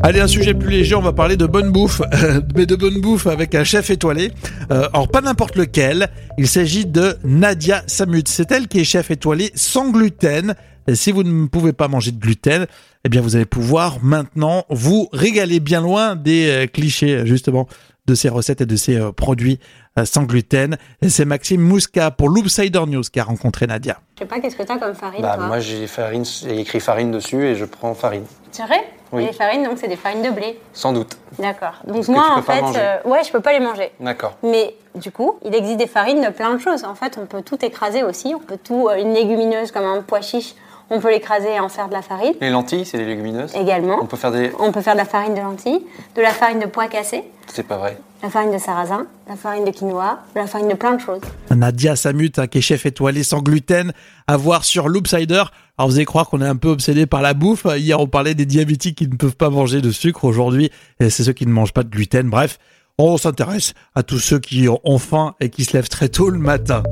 Allez, 0.00 0.20
un 0.20 0.28
sujet 0.28 0.54
plus 0.54 0.70
léger, 0.70 0.94
on 0.94 1.02
va 1.02 1.12
parler 1.12 1.36
de 1.36 1.44
bonne 1.44 1.72
bouffe, 1.72 2.00
mais 2.56 2.66
de 2.66 2.76
bonne 2.76 3.00
bouffe 3.00 3.26
avec 3.26 3.54
un 3.56 3.64
chef 3.64 3.90
étoilé. 3.90 4.30
Euh, 4.70 4.88
alors, 4.92 5.08
pas 5.08 5.20
n'importe 5.20 5.56
lequel, 5.56 6.08
il 6.38 6.46
s'agit 6.46 6.86
de 6.86 7.16
Nadia 7.24 7.82
Samut. 7.88 8.28
C'est 8.28 8.52
elle 8.52 8.68
qui 8.68 8.78
est 8.78 8.84
chef 8.84 9.10
étoilé 9.10 9.50
sans 9.54 9.90
gluten. 9.90 10.54
Et 10.88 10.94
si 10.94 11.12
vous 11.12 11.22
ne 11.22 11.46
pouvez 11.46 11.74
pas 11.74 11.86
manger 11.86 12.12
de 12.12 12.18
gluten, 12.18 12.66
eh 13.04 13.08
bien, 13.10 13.20
vous 13.20 13.36
allez 13.36 13.44
pouvoir 13.44 13.98
maintenant 14.02 14.64
vous 14.70 15.08
régaler 15.12 15.60
bien 15.60 15.82
loin 15.82 16.16
des 16.16 16.48
euh, 16.48 16.66
clichés, 16.66 17.26
justement, 17.26 17.68
de 18.06 18.14
ces 18.14 18.30
recettes 18.30 18.62
et 18.62 18.66
de 18.66 18.74
ces 18.74 18.96
euh, 18.96 19.12
produits 19.12 19.60
euh, 19.98 20.06
sans 20.06 20.22
gluten. 20.22 20.78
C'est 21.06 21.26
Maxime 21.26 21.60
Mouska 21.60 22.10
pour 22.10 22.30
Loopsider 22.30 22.86
News 22.86 23.02
qui 23.02 23.20
a 23.20 23.24
rencontré 23.24 23.66
Nadia. 23.66 24.00
Je 24.14 24.20
sais 24.20 24.26
pas, 24.26 24.40
qu'est-ce 24.40 24.56
que 24.56 24.62
tu 24.62 24.72
as 24.72 24.78
comme 24.78 24.94
farine 24.94 25.20
bah, 25.20 25.34
toi 25.36 25.46
Moi, 25.46 25.60
j'ai 25.60 25.86
farine, 25.86 26.24
j'ai 26.24 26.60
écrit 26.60 26.80
farine 26.80 27.10
dessus 27.10 27.44
et 27.44 27.54
je 27.54 27.66
prends 27.66 27.94
farine. 27.94 28.24
C'est 28.50 28.62
vrai 28.62 28.82
Oui. 29.12 29.26
Les 29.26 29.32
farines, 29.32 29.64
donc 29.64 29.78
c'est 29.78 29.88
des 29.88 29.96
farines 29.96 30.22
de 30.22 30.30
blé. 30.30 30.58
Sans 30.72 30.92
doute. 30.92 31.16
D'accord. 31.38 31.82
Donc 31.86 32.08
moi, 32.08 32.24
tu 32.28 32.32
peux 32.34 32.40
en 32.40 32.42
pas 32.42 32.72
fait, 32.72 32.78
euh, 32.78 33.08
ouais, 33.10 33.22
je 33.24 33.30
peux 33.30 33.40
pas 33.40 33.52
les 33.52 33.60
manger. 33.60 33.92
D'accord. 34.00 34.36
Mais 34.42 34.74
du 34.94 35.12
coup, 35.12 35.38
il 35.44 35.54
existe 35.54 35.78
des 35.78 35.86
farines 35.86 36.22
de 36.22 36.30
plein 36.30 36.54
de 36.54 36.58
choses. 36.58 36.84
En 36.84 36.94
fait, 36.94 37.18
on 37.20 37.26
peut 37.26 37.42
tout 37.42 37.62
écraser 37.64 38.02
aussi. 38.02 38.34
On 38.34 38.40
peut 38.40 38.58
tout, 38.62 38.88
euh, 38.88 38.96
une 38.96 39.12
légumineuse 39.12 39.70
comme 39.70 39.84
un 39.84 40.02
pois 40.02 40.22
chiche, 40.22 40.54
on 40.90 41.00
peut 41.00 41.10
l'écraser 41.10 41.54
et 41.54 41.60
en 41.60 41.68
faire 41.68 41.88
de 41.88 41.92
la 41.92 42.02
farine 42.02 42.32
Les 42.40 42.50
lentilles, 42.50 42.84
c'est 42.84 42.98
des 42.98 43.04
légumineuses. 43.04 43.54
également. 43.54 43.98
On 44.02 44.06
peut 44.06 44.16
faire 44.16 44.32
des. 44.32 44.50
On 44.58 44.72
peut 44.72 44.80
faire 44.80 44.94
de 44.94 44.98
la 44.98 45.04
farine 45.04 45.34
de 45.34 45.40
lentilles, 45.40 45.84
de 46.16 46.20
la 46.22 46.30
farine 46.30 46.58
de 46.60 46.66
pois 46.66 46.88
cassés, 46.88 47.24
C'est 47.46 47.66
pas 47.66 47.76
vrai. 47.76 47.98
la 48.22 48.30
farine 48.30 48.52
de 48.52 48.58
sarrasin, 48.58 49.06
la 49.28 49.36
farine 49.36 49.64
de 49.64 49.70
quinoa, 49.70 50.20
la 50.34 50.46
farine 50.46 50.68
de 50.68 50.74
plein 50.74 50.94
de 50.94 51.00
choses. 51.00 51.20
Nadia 51.50 51.94
Samut, 51.96 52.38
hein, 52.38 52.46
qui 52.46 52.58
est 52.58 52.62
chef 52.62 52.86
étoilé 52.86 53.22
sans 53.22 53.40
gluten, 53.42 53.92
à 54.26 54.36
voir 54.36 54.64
sur 54.64 54.88
Loopsider. 54.88 55.42
Alors 55.76 55.88
vous 55.90 55.96
allez 55.96 56.04
croire 56.04 56.28
qu'on 56.28 56.40
est 56.40 56.46
un 56.46 56.56
peu 56.56 56.68
obsédé 56.68 57.06
par 57.06 57.22
la 57.22 57.34
bouffe. 57.34 57.66
Hier, 57.76 58.00
on 58.00 58.06
parlait 58.08 58.34
des 58.34 58.46
diabétiques 58.46 58.98
qui 58.98 59.06
ne 59.08 59.14
peuvent 59.16 59.36
pas 59.36 59.50
manger 59.50 59.80
de 59.80 59.90
sucre. 59.92 60.24
Aujourd'hui, 60.24 60.70
et 61.00 61.10
c'est 61.10 61.22
ceux 61.22 61.32
qui 61.32 61.46
ne 61.46 61.52
mangent 61.52 61.72
pas 61.72 61.84
de 61.84 61.90
gluten. 61.90 62.28
Bref, 62.28 62.58
on 62.98 63.16
s'intéresse 63.16 63.74
à 63.94 64.02
tous 64.02 64.18
ceux 64.18 64.40
qui 64.40 64.66
ont 64.68 64.98
faim 64.98 65.34
et 65.40 65.50
qui 65.50 65.64
se 65.64 65.76
lèvent 65.76 65.88
très 65.88 66.08
tôt 66.08 66.30
le 66.30 66.38
matin. 66.38 66.82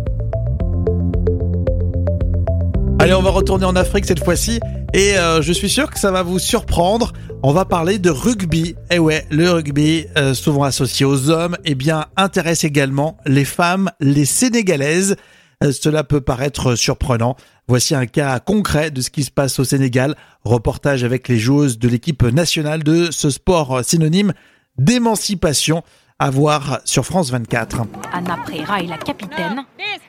Allez, 2.99 3.13
on 3.13 3.23
va 3.23 3.31
retourner 3.31 3.67
en 3.67 3.77
Afrique 3.77 4.07
cette 4.07 4.25
fois-ci 4.25 4.59
et 4.95 5.19
euh, 5.19 5.43
je 5.43 5.53
suis 5.53 5.69
sûr 5.69 5.91
que 5.91 5.99
ça 5.99 6.11
va 6.11 6.23
vous 6.23 6.39
surprendre. 6.39 7.13
On 7.43 7.53
va 7.53 7.67
parler 7.67 7.99
de 7.99 8.09
rugby. 8.09 8.75
Et 8.91 8.99
ouais, 8.99 9.27
le 9.31 9.51
rugby, 9.51 10.07
euh, 10.17 10.33
souvent 10.33 10.63
associé 10.63 11.05
aux 11.05 11.29
hommes, 11.29 11.59
eh 11.67 11.75
bien 11.75 12.07
intéresse 12.17 12.65
également 12.65 13.19
les 13.27 13.45
femmes, 13.45 13.91
les 14.01 14.25
sénégalaises. 14.25 15.17
Euh, 15.63 15.73
cela 15.73 16.05
peut 16.05 16.23
paraître 16.23 16.75
surprenant. 16.75 17.37
Voici 17.69 17.95
un 17.95 18.07
cas 18.07 18.41
concret 18.41 18.91
de 18.91 19.03
ce 19.03 19.11
qui 19.11 19.25
se 19.25 19.31
passe 19.31 19.59
au 19.59 19.65
Sénégal. 19.65 20.17
Reportage 20.45 21.05
avec 21.05 21.29
les 21.29 21.39
joueuses 21.39 21.79
de 21.79 21.89
l'équipe 21.89 22.23
nationale 22.23 22.83
de 22.83 23.11
ce 23.11 23.29
sport 23.29 23.85
synonyme 23.85 24.33
d'émancipation 24.79 25.83
à 26.19 26.31
voir 26.31 26.81
sur 26.85 27.05
France 27.05 27.31
24. 27.31 27.83
Anna 28.13 28.39
Preira 28.39 28.81
est 28.81 28.87
la 28.87 28.97
capitaine. 28.97 29.65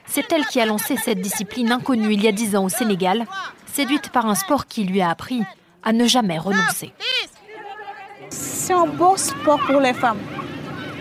C'est 0.06 0.32
elle 0.32 0.46
qui 0.46 0.58
a 0.58 0.64
lancé 0.64 0.96
cette 0.96 1.20
discipline 1.20 1.70
inconnue 1.70 2.14
il 2.14 2.22
y 2.22 2.28
a 2.28 2.32
dix 2.32 2.56
ans 2.56 2.64
au 2.64 2.70
Sénégal, 2.70 3.26
séduite 3.66 4.08
par 4.10 4.24
un 4.24 4.34
sport 4.34 4.66
qui 4.66 4.84
lui 4.84 5.02
a 5.02 5.10
appris 5.10 5.42
à 5.82 5.92
ne 5.92 6.06
jamais 6.06 6.38
renoncer. 6.38 6.92
C'est 8.30 8.72
un 8.72 8.86
beau 8.86 9.16
sport 9.18 9.60
pour 9.66 9.80
les 9.80 9.92
femmes. 9.92 10.18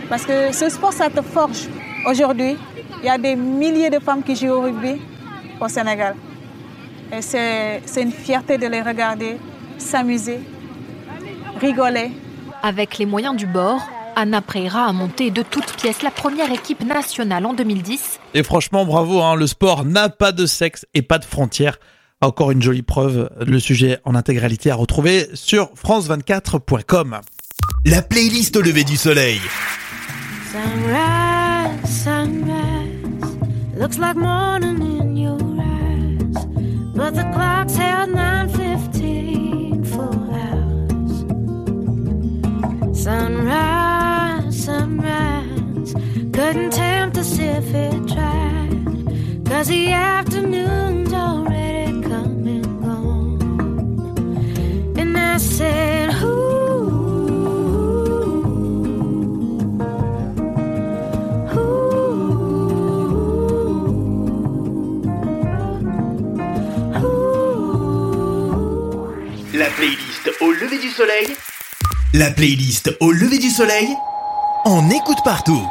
Parce 0.09 0.25
que 0.25 0.51
ce 0.53 0.69
sport, 0.69 0.91
ça 0.91 1.09
te 1.09 1.21
forge. 1.21 1.67
Aujourd'hui, 2.05 2.57
il 2.99 3.05
y 3.05 3.09
a 3.09 3.17
des 3.17 3.35
milliers 3.35 3.89
de 3.89 3.99
femmes 3.99 4.23
qui 4.23 4.35
jouent 4.35 4.47
au 4.49 4.61
rugby 4.61 5.01
au 5.59 5.67
Sénégal. 5.69 6.15
Et 7.13 7.21
c'est 7.21 7.81
c'est 7.85 8.01
une 8.01 8.11
fierté 8.11 8.57
de 8.57 8.67
les 8.67 8.81
regarder, 8.81 9.37
s'amuser, 9.77 10.39
rigoler. 11.61 12.11
Avec 12.63 12.97
les 12.97 13.05
moyens 13.05 13.35
du 13.35 13.45
bord, 13.45 13.79
Anna 14.19 14.41
Preira 14.41 14.85
a 14.85 14.93
monté 14.93 15.29
de 15.29 15.43
toutes 15.43 15.73
pièces 15.75 16.01
la 16.01 16.09
première 16.09 16.51
équipe 16.51 16.83
nationale 16.83 17.45
en 17.45 17.53
2010. 17.53 18.19
Et 18.33 18.41
franchement, 18.41 18.83
bravo, 18.83 19.21
hein, 19.21 19.35
le 19.35 19.45
sport 19.45 19.85
n'a 19.85 20.09
pas 20.09 20.31
de 20.31 20.47
sexe 20.47 20.87
et 20.95 21.03
pas 21.03 21.19
de 21.19 21.25
frontières. 21.25 21.77
Encore 22.19 22.49
une 22.49 22.63
jolie 22.63 22.81
preuve, 22.81 23.29
le 23.39 23.59
sujet 23.59 23.99
en 24.05 24.15
intégralité 24.15 24.71
à 24.71 24.75
retrouver 24.75 25.27
sur 25.35 25.71
france24.com. 25.75 27.19
La 27.85 28.01
playlist 28.01 28.55
au 28.55 28.63
lever 28.63 28.83
du 28.83 28.97
soleil. 28.97 29.39
Sunrise, 30.51 32.03
sunrise, 32.03 33.37
looks 33.79 33.99
like 33.99 34.15
morning 34.15 34.81
in 34.81 35.15
your 35.15 35.37
eyes, 35.59 36.45
but 36.95 37.13
the 37.13 37.23
clock's 37.35 37.77
held 37.77 38.15
couldn't 46.57 46.71
tempt 46.71 47.17
us 47.17 47.37
if 47.37 47.73
it 47.73 48.07
tried, 48.07 49.45
'cause 49.45 49.67
the 49.67 49.91
afternoon's 49.91 51.13
already 51.13 52.01
come 52.01 52.47
and 52.55 52.81
gone. 52.81 53.37
And 54.97 55.17
I 55.17 55.37
said, 55.37 56.09
Ooh. 56.23 56.45
La 69.53 69.69
playlist 69.77 70.29
au 70.41 70.51
lever 70.51 70.79
du 70.79 70.89
soleil. 70.89 71.35
La 72.13 72.31
playlist 72.31 72.95
au 72.99 73.11
lever 73.11 73.37
du 73.37 73.49
soleil. 73.49 73.89
On 74.65 74.89
écoute 74.89 75.19
partout. 75.23 75.65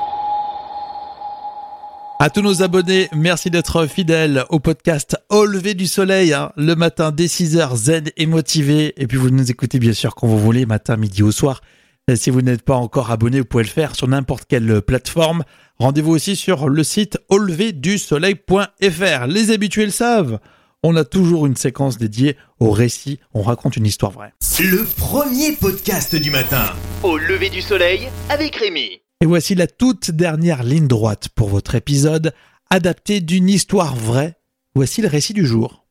À 2.19 2.31
tous 2.31 2.41
nos 2.41 2.63
abonnés, 2.63 3.11
merci 3.15 3.51
d'être 3.51 3.87
fidèles 3.87 4.47
au 4.49 4.59
podcast 4.59 5.19
Au 5.29 5.45
lever 5.45 5.75
du 5.75 5.87
soleil, 5.87 6.33
hein, 6.33 6.51
le 6.57 6.75
matin 6.75 7.13
dès 7.13 7.27
6h, 7.27 7.77
zen 7.77 8.05
et 8.17 8.25
motivé. 8.25 8.95
Et 8.97 9.07
puis 9.07 9.19
vous 9.19 9.29
nous 9.29 9.51
écoutez 9.51 9.79
bien 9.79 9.93
sûr 9.93 10.15
quand 10.15 10.27
vous 10.27 10.39
voulez, 10.39 10.65
matin, 10.65 10.97
midi 10.97 11.23
ou 11.23 11.31
soir. 11.31 11.61
Et 12.09 12.17
si 12.17 12.31
vous 12.31 12.41
n'êtes 12.41 12.63
pas 12.63 12.77
encore 12.77 13.11
abonné, 13.11 13.41
vous 13.41 13.45
pouvez 13.45 13.65
le 13.65 13.69
faire 13.69 13.95
sur 13.95 14.09
n'importe 14.09 14.47
quelle 14.49 14.81
plateforme. 14.81 15.43
Rendez-vous 15.79 16.13
aussi 16.13 16.37
sur 16.37 16.71
le 16.71 16.83
site 16.85 17.19
auleverdusoleil.fr. 17.29 19.27
Les 19.27 19.51
habitués 19.51 19.85
le 19.85 19.91
savent. 19.91 20.39
On 20.83 20.97
a 20.97 21.05
toujours 21.05 21.45
une 21.45 21.57
séquence 21.57 21.99
dédiée 21.99 22.39
au 22.61 22.71
récit. 22.71 23.21
On 23.35 23.43
raconte 23.43 23.77
une 23.77 23.85
histoire 23.85 24.13
vraie. 24.13 24.33
Le 24.61 24.85
premier 24.85 25.53
podcast 25.53 26.17
du 26.17 26.31
matin. 26.31 26.65
Au 27.03 27.19
lever 27.19 27.51
du 27.51 27.61
soleil 27.61 28.09
avec 28.31 28.57
Rémi. 28.57 29.03
Et 29.27 29.29
voici 29.29 29.57
la 29.57 29.67
toute 29.67 30.13
dernière 30.13 30.63
ligne 30.63 30.87
droite 30.87 31.31
pour 31.31 31.49
votre 31.49 31.75
épisode, 31.75 32.33
adapté 32.71 33.21
d'une 33.21 33.49
histoire 33.49 33.97
vraie. 33.97 34.39
Voici 34.77 35.03
le 35.03 35.09
récit 35.09 35.33
du 35.33 35.45
jour. 35.45 35.85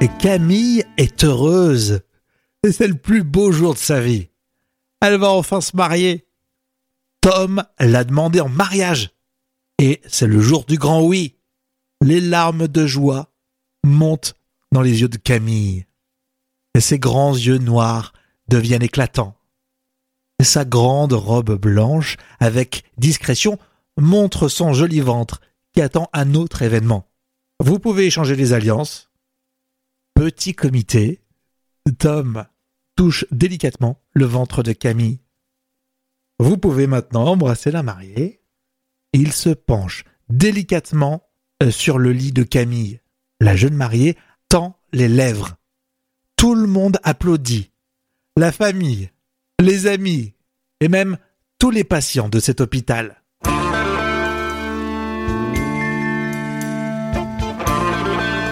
Et 0.00 0.08
Camille 0.20 0.84
est 0.96 1.24
heureuse. 1.24 2.02
Et 2.62 2.70
c'est 2.70 2.86
le 2.86 2.94
plus 2.94 3.24
beau 3.24 3.50
jour 3.50 3.74
de 3.74 3.80
sa 3.80 4.00
vie. 4.00 4.28
Elle 5.00 5.18
va 5.18 5.30
enfin 5.30 5.60
se 5.60 5.76
marier. 5.76 6.28
Tom 7.20 7.64
l'a 7.80 8.04
demandé 8.04 8.38
en 8.38 8.48
mariage. 8.48 9.10
Et 9.80 10.00
c'est 10.06 10.28
le 10.28 10.38
jour 10.38 10.66
du 10.66 10.78
grand 10.78 11.02
oui. 11.02 11.34
Les 12.00 12.20
larmes 12.20 12.68
de 12.68 12.86
joie 12.86 13.32
montent 13.82 14.36
dans 14.70 14.82
les 14.82 15.00
yeux 15.00 15.08
de 15.08 15.16
Camille 15.16 15.84
ses 16.80 16.98
grands 16.98 17.34
yeux 17.34 17.58
noirs 17.58 18.12
deviennent 18.48 18.82
éclatants. 18.82 19.36
Sa 20.42 20.64
grande 20.64 21.12
robe 21.12 21.58
blanche, 21.58 22.16
avec 22.40 22.84
discrétion, 22.98 23.58
montre 23.96 24.48
son 24.48 24.72
joli 24.72 25.00
ventre 25.00 25.40
qui 25.72 25.80
attend 25.80 26.08
un 26.12 26.34
autre 26.34 26.62
événement. 26.62 27.08
Vous 27.60 27.78
pouvez 27.78 28.06
échanger 28.06 28.36
les 28.36 28.52
alliances. 28.52 29.10
Petit 30.14 30.54
comité, 30.54 31.20
Tom 31.98 32.44
touche 32.96 33.24
délicatement 33.30 34.00
le 34.12 34.24
ventre 34.24 34.62
de 34.62 34.72
Camille. 34.72 35.20
Vous 36.38 36.58
pouvez 36.58 36.86
maintenant 36.86 37.26
embrasser 37.26 37.70
la 37.70 37.82
mariée. 37.82 38.40
Il 39.12 39.32
se 39.32 39.50
penche 39.50 40.04
délicatement 40.28 41.28
euh, 41.62 41.70
sur 41.70 41.98
le 41.98 42.12
lit 42.12 42.32
de 42.32 42.42
Camille. 42.42 43.00
La 43.40 43.56
jeune 43.56 43.74
mariée 43.74 44.16
tend 44.48 44.76
les 44.92 45.08
lèvres 45.08 45.56
tout 46.44 46.54
le 46.54 46.66
monde 46.66 46.98
applaudit. 47.04 47.70
La 48.36 48.52
famille, 48.52 49.08
les 49.62 49.86
amis 49.86 50.34
et 50.80 50.88
même 50.88 51.16
tous 51.58 51.70
les 51.70 51.84
patients 51.84 52.28
de 52.28 52.38
cet 52.38 52.60
hôpital. 52.60 53.22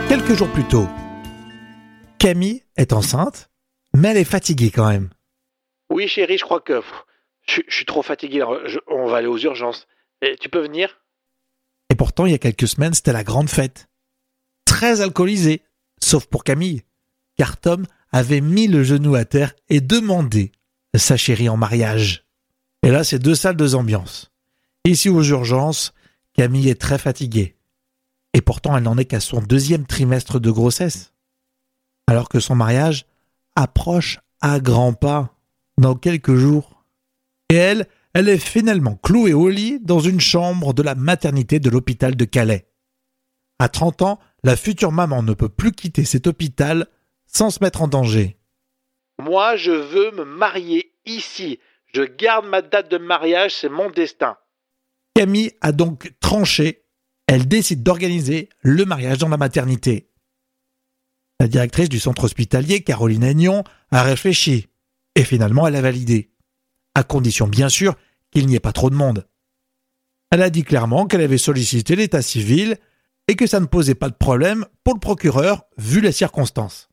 Quelques 0.08 0.32
jours 0.32 0.50
plus 0.54 0.66
tôt, 0.66 0.88
Camille 2.18 2.62
est 2.78 2.94
enceinte, 2.94 3.50
mais 3.94 4.08
elle 4.08 4.16
est 4.16 4.24
fatiguée 4.24 4.70
quand 4.70 4.88
même. 4.88 5.10
Oui 5.90 6.08
chérie, 6.08 6.38
je 6.38 6.44
crois 6.44 6.62
que 6.62 6.80
je, 7.46 7.60
suis 7.68 7.84
trop 7.84 8.00
fatigué, 8.00 8.38
là. 8.38 8.58
Je, 8.64 8.78
on 8.86 9.06
va 9.06 9.18
aller 9.18 9.26
aux 9.26 9.36
urgences. 9.36 9.86
Tu 10.40 10.48
peux 10.48 10.62
venir? 10.62 11.02
Et 11.90 11.94
pourtant, 11.94 12.24
il 12.24 12.32
y 12.32 12.34
a 12.34 12.38
quelques 12.38 12.68
semaines, 12.68 12.94
c'était 12.94 13.12
la 13.12 13.22
grande 13.22 13.50
fête. 13.50 13.90
Très 14.64 15.02
alcoolisée, 15.02 15.60
sauf 16.00 16.24
pour 16.24 16.42
Camille 16.42 16.84
car 17.42 17.56
Tom 17.56 17.86
avait 18.12 18.40
mis 18.40 18.68
le 18.68 18.84
genou 18.84 19.16
à 19.16 19.24
terre 19.24 19.52
et 19.68 19.80
demandé 19.80 20.52
sa 20.94 21.16
chérie 21.16 21.48
en 21.48 21.56
mariage. 21.56 22.24
Et 22.84 22.90
là, 22.92 23.02
c'est 23.02 23.18
deux 23.18 23.34
salles, 23.34 23.56
deux 23.56 23.74
ambiances. 23.74 24.30
Ici 24.84 25.08
aux 25.08 25.24
urgences, 25.24 25.92
Camille 26.34 26.68
est 26.68 26.80
très 26.80 26.98
fatiguée. 26.98 27.56
Et 28.32 28.42
pourtant, 28.42 28.76
elle 28.76 28.84
n'en 28.84 28.96
est 28.96 29.06
qu'à 29.06 29.18
son 29.18 29.40
deuxième 29.40 29.86
trimestre 29.86 30.38
de 30.38 30.52
grossesse. 30.52 31.14
Alors 32.06 32.28
que 32.28 32.38
son 32.38 32.54
mariage 32.54 33.06
approche 33.56 34.20
à 34.40 34.60
grands 34.60 34.94
pas 34.94 35.36
dans 35.78 35.96
quelques 35.96 36.36
jours. 36.36 36.84
Et 37.48 37.56
elle, 37.56 37.88
elle 38.14 38.28
est 38.28 38.38
finalement 38.38 38.94
clouée 39.02 39.34
au 39.34 39.48
lit 39.48 39.80
dans 39.80 39.98
une 39.98 40.20
chambre 40.20 40.74
de 40.74 40.82
la 40.82 40.94
maternité 40.94 41.58
de 41.58 41.70
l'hôpital 41.70 42.14
de 42.14 42.24
Calais. 42.24 42.68
À 43.58 43.68
30 43.68 44.02
ans, 44.02 44.20
la 44.44 44.54
future 44.54 44.92
maman 44.92 45.24
ne 45.24 45.34
peut 45.34 45.48
plus 45.48 45.72
quitter 45.72 46.04
cet 46.04 46.28
hôpital 46.28 46.86
sans 47.32 47.50
se 47.50 47.62
mettre 47.62 47.82
en 47.82 47.88
danger. 47.88 48.36
Moi, 49.18 49.56
je 49.56 49.72
veux 49.72 50.10
me 50.12 50.24
marier 50.24 50.92
ici. 51.06 51.58
Je 51.94 52.02
garde 52.02 52.46
ma 52.46 52.62
date 52.62 52.90
de 52.90 52.98
mariage, 52.98 53.54
c'est 53.54 53.68
mon 53.68 53.90
destin. 53.90 54.36
Camille 55.14 55.52
a 55.60 55.72
donc 55.72 56.12
tranché. 56.20 56.84
Elle 57.26 57.46
décide 57.46 57.82
d'organiser 57.82 58.48
le 58.60 58.84
mariage 58.84 59.18
dans 59.18 59.28
la 59.28 59.36
maternité. 59.36 60.10
La 61.40 61.48
directrice 61.48 61.88
du 61.88 61.98
centre 61.98 62.24
hospitalier, 62.24 62.82
Caroline 62.82 63.24
Agnon, 63.24 63.64
a 63.90 64.02
réfléchi. 64.02 64.68
Et 65.14 65.24
finalement, 65.24 65.66
elle 65.66 65.76
a 65.76 65.80
validé. 65.80 66.30
À 66.94 67.02
condition, 67.02 67.46
bien 67.46 67.68
sûr, 67.68 67.94
qu'il 68.30 68.46
n'y 68.46 68.54
ait 68.54 68.60
pas 68.60 68.72
trop 68.72 68.90
de 68.90 68.94
monde. 68.94 69.26
Elle 70.30 70.42
a 70.42 70.50
dit 70.50 70.64
clairement 70.64 71.06
qu'elle 71.06 71.20
avait 71.20 71.38
sollicité 71.38 71.94
l'état 71.94 72.22
civil 72.22 72.78
et 73.28 73.36
que 73.36 73.46
ça 73.46 73.60
ne 73.60 73.66
posait 73.66 73.94
pas 73.94 74.08
de 74.08 74.14
problème 74.14 74.66
pour 74.84 74.94
le 74.94 75.00
procureur 75.00 75.64
vu 75.76 76.00
les 76.00 76.12
circonstances. 76.12 76.91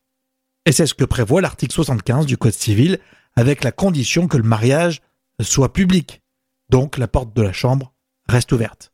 Et 0.70 0.72
c'est 0.72 0.86
ce 0.86 0.94
que 0.94 1.04
prévoit 1.04 1.40
l'article 1.40 1.74
75 1.74 2.26
du 2.26 2.36
Code 2.36 2.52
civil 2.52 3.00
avec 3.34 3.64
la 3.64 3.72
condition 3.72 4.28
que 4.28 4.36
le 4.36 4.44
mariage 4.44 5.02
soit 5.42 5.72
public. 5.72 6.22
Donc 6.68 6.96
la 6.96 7.08
porte 7.08 7.34
de 7.34 7.42
la 7.42 7.52
chambre 7.52 7.92
reste 8.28 8.52
ouverte. 8.52 8.92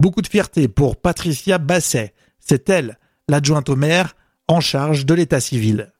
Beaucoup 0.00 0.22
de 0.22 0.26
fierté 0.26 0.66
pour 0.66 0.98
Patricia 0.98 1.58
Basset. 1.58 2.14
C'est 2.38 2.70
elle, 2.70 2.98
l'adjointe 3.28 3.68
au 3.68 3.76
maire, 3.76 4.16
en 4.48 4.62
charge 4.62 5.04
de 5.04 5.12
l'état 5.12 5.40
civil. 5.40 5.92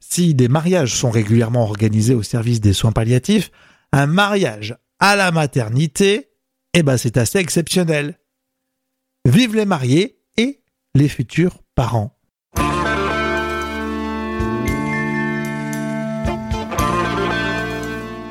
Si 0.00 0.32
des 0.34 0.48
mariages 0.48 0.94
sont 0.94 1.10
régulièrement 1.10 1.64
organisés 1.64 2.14
au 2.14 2.22
service 2.22 2.62
des 2.62 2.72
soins 2.72 2.92
palliatifs, 2.92 3.50
un 3.92 4.06
mariage 4.06 4.78
à 4.98 5.14
la 5.14 5.30
maternité, 5.30 6.30
eh 6.72 6.82
ben 6.82 6.96
c'est 6.96 7.18
assez 7.18 7.38
exceptionnel. 7.38 8.18
Vive 9.26 9.54
les 9.54 9.66
mariés 9.66 10.22
et 10.38 10.62
les 10.94 11.08
futurs 11.10 11.62
parents. 11.74 12.18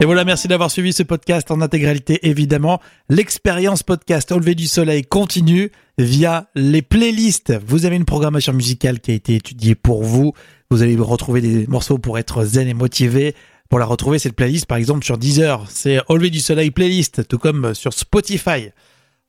Et 0.02 0.06
voilà, 0.06 0.26
merci 0.26 0.48
d'avoir 0.48 0.72
suivi 0.72 0.94
ce 0.94 1.04
podcast 1.04 1.52
en 1.52 1.62
intégralité, 1.62 2.28
évidemment. 2.28 2.82
L'expérience 3.08 3.84
podcast 3.84 4.32
Au 4.32 4.40
lever 4.40 4.56
du 4.56 4.66
soleil 4.66 5.04
continue 5.04 5.72
via 6.00 6.48
les 6.56 6.82
playlists. 6.82 7.54
Vous 7.68 7.86
avez 7.86 7.98
une 7.98 8.06
programmation 8.06 8.52
musicale 8.52 9.00
qui 9.00 9.12
a 9.12 9.14
été 9.14 9.36
étudiée 9.36 9.76
pour 9.76 10.04
vous. 10.04 10.34
Vous 10.72 10.82
allez 10.82 10.96
retrouver 10.96 11.42
des 11.42 11.68
morceaux 11.68 12.00
pour 12.00 12.18
être 12.18 12.44
zen 12.46 12.68
et 12.68 12.74
motivé. 12.74 13.36
Pour 13.70 13.78
la 13.78 13.86
retrouver, 13.86 14.18
cette 14.18 14.36
playlist, 14.36 14.66
par 14.66 14.80
exemple, 14.80 15.06
sur 15.06 15.20
Deezer, 15.20 15.68
c'est 15.70 16.02
Au 16.10 16.18
lever 16.18 16.32
du 16.32 16.40
soleil 16.40 16.72
playlist, 16.72 17.28
tout 17.28 17.38
comme 17.38 17.76
sur 17.76 17.94
Spotify. 17.94 18.72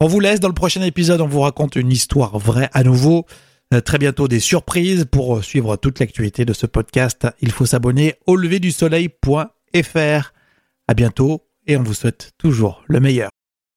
On 0.01 0.07
vous 0.07 0.21
laisse 0.21 0.41
dans 0.41 0.49
le 0.49 0.55
prochain 0.55 0.81
épisode, 0.81 1.21
on 1.21 1.29
vous 1.29 1.43
raconte 1.43 1.77
une 1.77 1.93
histoire 1.93 2.39
vraie 2.39 2.71
à 2.73 2.83
nouveau. 2.83 3.27
Euh, 3.75 3.83
Très 3.83 3.99
bientôt 3.99 4.27
des 4.27 4.41
surprises 4.41 5.05
pour 5.05 5.45
suivre 5.45 5.77
toute 5.77 6.01
l'actualité 6.01 6.47
de 6.47 6.55
ce 6.55 6.65
podcast. 6.65 7.27
Il 7.43 7.53
faut 7.53 7.67
s'abonner 7.67 8.15
au 8.27 8.37
lever 8.37 8.71
soleil.fr. 8.71 10.33
À 10.89 10.95
bientôt 10.95 11.49
et 11.67 11.77
on 11.77 11.83
vous 11.83 11.95
souhaite 11.95 12.33
toujours 12.39 12.83
le 12.89 12.99
meilleur. 12.99 13.31